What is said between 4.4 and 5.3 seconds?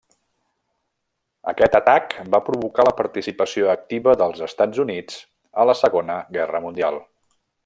Estats Units